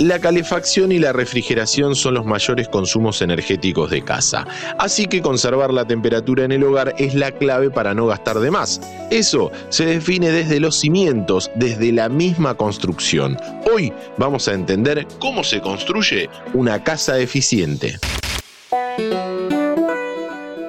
[0.00, 4.46] La calefacción y la refrigeración son los mayores consumos energéticos de casa,
[4.78, 8.50] así que conservar la temperatura en el hogar es la clave para no gastar de
[8.50, 8.78] más.
[9.10, 13.38] Eso se define desde los cimientos, desde la misma construcción.
[13.72, 17.98] Hoy vamos a entender cómo se construye una casa eficiente.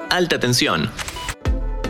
[0.08, 0.90] Alta tensión.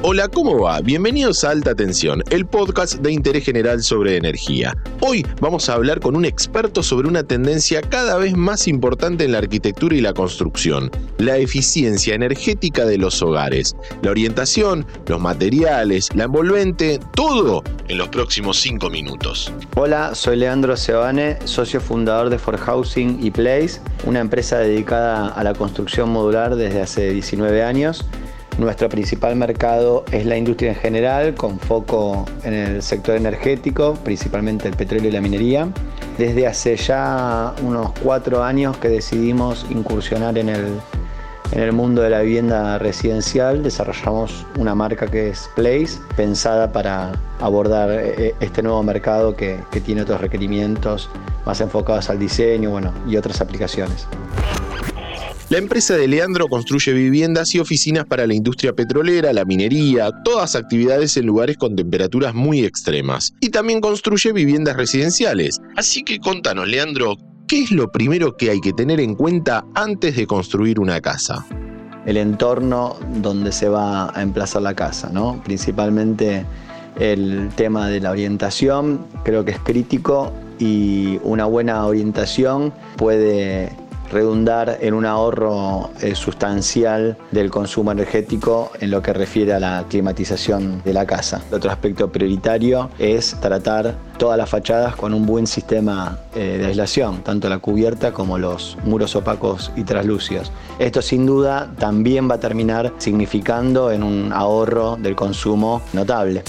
[0.03, 0.81] Hola, ¿cómo va?
[0.81, 4.77] Bienvenidos a Alta Tensión, el podcast de interés general sobre energía.
[5.01, 9.33] Hoy vamos a hablar con un experto sobre una tendencia cada vez más importante en
[9.33, 16.11] la arquitectura y la construcción, la eficiencia energética de los hogares, la orientación, los materiales,
[16.15, 19.53] la envolvente, todo en los próximos cinco minutos.
[19.75, 25.43] Hola, soy Leandro Sebane, socio fundador de For Housing y Place, una empresa dedicada a
[25.43, 28.07] la construcción modular desde hace 19 años
[28.59, 34.69] nuestro principal mercado es la industria en general, con foco en el sector energético, principalmente
[34.69, 35.69] el petróleo y la minería.
[36.19, 40.67] Desde hace ya unos cuatro años que decidimos incursionar en el,
[41.53, 47.13] en el mundo de la vivienda residencial, desarrollamos una marca que es Place, pensada para
[47.41, 51.09] abordar eh, este nuevo mercado que, que tiene otros requerimientos
[51.47, 54.09] más enfocados al diseño bueno, y otras aplicaciones.
[55.51, 60.55] La empresa de Leandro construye viviendas y oficinas para la industria petrolera, la minería, todas
[60.55, 63.33] actividades en lugares con temperaturas muy extremas.
[63.41, 65.59] Y también construye viviendas residenciales.
[65.75, 70.17] Así que contanos, Leandro, ¿qué es lo primero que hay que tener en cuenta antes
[70.17, 71.47] de construir una casa?
[72.05, 75.41] El entorno donde se va a emplazar la casa, ¿no?
[75.45, 76.45] Principalmente
[77.01, 83.73] el tema de la orientación, creo que es crítico y una buena orientación puede
[84.11, 89.85] redundar en un ahorro eh, sustancial del consumo energético en lo que refiere a la
[89.89, 91.43] climatización de la casa.
[91.51, 97.23] Otro aspecto prioritario es tratar todas las fachadas con un buen sistema eh, de aislación,
[97.23, 100.53] tanto la cubierta como los muros opacos y traslúcidos.
[100.79, 106.43] Esto sin duda también va a terminar significando en un ahorro del consumo notable.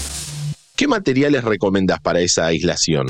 [0.76, 3.08] ¿Qué materiales recomendas para esa aislación?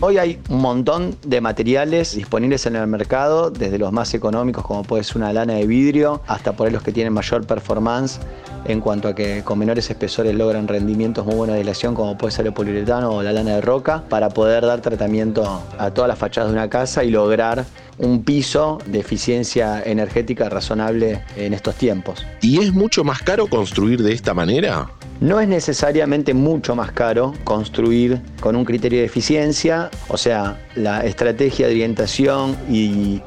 [0.00, 4.82] Hoy hay un montón de materiales disponibles en el mercado, desde los más económicos como
[4.82, 8.18] puede ser una lana de vidrio, hasta por ahí los que tienen mayor performance
[8.66, 12.32] en cuanto a que con menores espesores logran rendimientos muy buenos de aislación como puede
[12.32, 16.18] ser el poliuretano o la lana de roca, para poder dar tratamiento a todas las
[16.18, 17.64] fachadas de una casa y lograr
[17.98, 22.26] un piso de eficiencia energética razonable en estos tiempos.
[22.42, 24.90] ¿Y es mucho más caro construir de esta manera?
[25.24, 31.02] No es necesariamente mucho más caro construir con un criterio de eficiencia, o sea, la
[31.06, 33.22] estrategia de orientación y,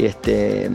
[0.00, 0.70] este,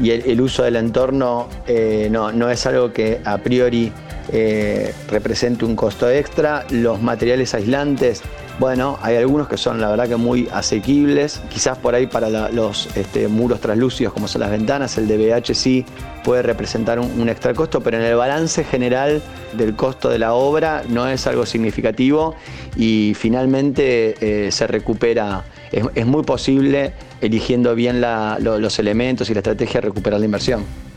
[0.00, 3.92] el, uso del entorno eh, no, no, es algo que a priori
[4.32, 6.64] eh, represente un costo extra.
[6.70, 8.22] Los materiales aislantes
[8.58, 12.88] bueno, hay algunos que son la verdad que muy asequibles, quizás por ahí para los
[12.96, 15.84] este, muros translúcidos como son las ventanas, el DBH sí
[16.24, 20.82] puede representar un, extra costo, pero en el balance general del costo de la obra
[20.88, 22.34] no es algo significativo
[22.76, 25.44] y finalmente eh, se recupera.
[25.70, 30.87] Es, muy posible, eligiendo bien los elementos y la estrategia, recuperar la inversión.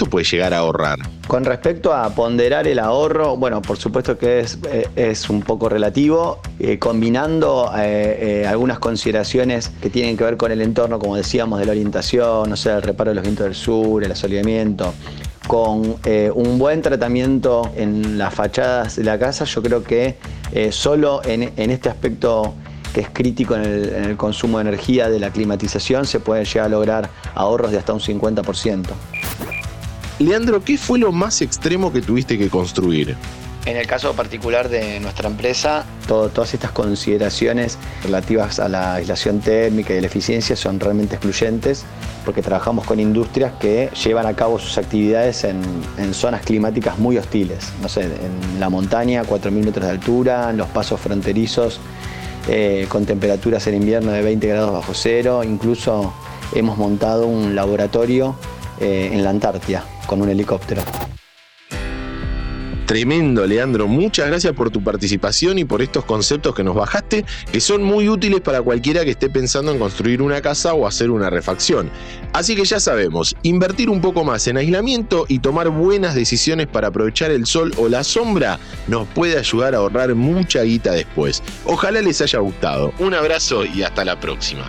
[0.00, 0.98] ¿Cuánto puede llegar a ahorrar?
[1.26, 5.68] Con respecto a ponderar el ahorro, bueno, por supuesto que es, eh, es un poco
[5.68, 11.58] relativo, eh, combinando eh, algunas consideraciones que tienen que ver con el entorno, como decíamos,
[11.58, 14.94] de la orientación, no sé, el reparo de los vientos del sur, el asoleamiento,
[15.46, 15.96] con
[16.34, 20.16] un buen tratamiento en las fachadas de la casa, yo creo que
[20.70, 22.54] solo en, este aspecto
[22.94, 26.46] que es crítico en el, en el, consumo de energía de la climatización, se puede
[26.46, 28.86] llegar a lograr ahorros de hasta un 50%.
[30.20, 33.16] Leandro, ¿qué fue lo más extremo que tuviste que construir?
[33.64, 39.94] En el caso particular de nuestra empresa, todas estas consideraciones relativas a la aislación térmica
[39.94, 41.86] y la eficiencia son realmente excluyentes
[42.26, 45.62] porque trabajamos con industrias que llevan a cabo sus actividades en,
[46.12, 47.72] zonas climáticas muy hostiles.
[47.80, 51.80] No sé, en la montaña, 4.000 metros de altura, en los pasos fronterizos,
[52.46, 55.42] eh, con temperaturas en invierno de 20 grados bajo cero.
[55.44, 56.12] Incluso
[56.54, 58.36] hemos montado un laboratorio
[58.80, 60.82] eh, en la Antártida con un helicóptero.
[62.90, 63.86] Tremendo, Leandro.
[63.86, 68.08] Muchas gracias por tu participación y por estos conceptos que nos bajaste, que son muy
[68.08, 71.88] útiles para cualquiera que esté pensando en construir una casa o hacer una refacción.
[72.32, 76.88] Así que ya sabemos, invertir un poco más en aislamiento y tomar buenas decisiones para
[76.88, 81.44] aprovechar el sol o la sombra nos puede ayudar a ahorrar mucha guita después.
[81.66, 82.92] Ojalá les haya gustado.
[82.98, 84.68] Un abrazo y hasta la próxima.